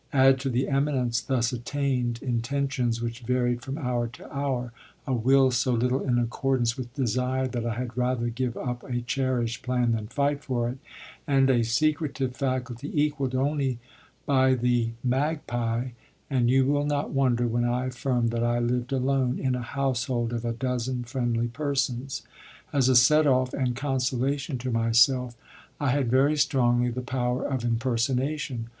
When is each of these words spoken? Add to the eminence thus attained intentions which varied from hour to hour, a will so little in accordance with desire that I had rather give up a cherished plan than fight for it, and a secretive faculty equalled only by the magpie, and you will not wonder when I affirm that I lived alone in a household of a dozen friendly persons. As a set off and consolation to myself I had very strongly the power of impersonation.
Add 0.13 0.39
to 0.39 0.49
the 0.49 0.67
eminence 0.67 1.21
thus 1.21 1.53
attained 1.53 2.23
intentions 2.23 3.03
which 3.03 3.19
varied 3.19 3.61
from 3.61 3.77
hour 3.77 4.07
to 4.07 4.35
hour, 4.35 4.73
a 5.05 5.13
will 5.13 5.51
so 5.51 5.73
little 5.73 6.01
in 6.01 6.17
accordance 6.17 6.75
with 6.75 6.91
desire 6.95 7.45
that 7.49 7.67
I 7.67 7.75
had 7.75 7.95
rather 7.95 8.29
give 8.29 8.57
up 8.57 8.83
a 8.83 9.01
cherished 9.01 9.61
plan 9.61 9.91
than 9.91 10.07
fight 10.07 10.43
for 10.43 10.67
it, 10.69 10.79
and 11.27 11.51
a 11.51 11.61
secretive 11.63 12.35
faculty 12.35 12.91
equalled 12.99 13.35
only 13.35 13.77
by 14.25 14.55
the 14.55 14.89
magpie, 15.03 15.89
and 16.31 16.49
you 16.49 16.65
will 16.65 16.87
not 16.87 17.11
wonder 17.11 17.45
when 17.45 17.65
I 17.65 17.85
affirm 17.85 18.29
that 18.29 18.43
I 18.43 18.57
lived 18.57 18.91
alone 18.91 19.37
in 19.37 19.53
a 19.53 19.61
household 19.61 20.33
of 20.33 20.43
a 20.45 20.51
dozen 20.53 21.03
friendly 21.03 21.47
persons. 21.47 22.23
As 22.73 22.89
a 22.89 22.95
set 22.95 23.27
off 23.27 23.53
and 23.53 23.75
consolation 23.75 24.57
to 24.57 24.71
myself 24.71 25.35
I 25.79 25.91
had 25.91 26.09
very 26.09 26.37
strongly 26.37 26.89
the 26.89 27.01
power 27.03 27.45
of 27.45 27.63
impersonation. 27.63 28.69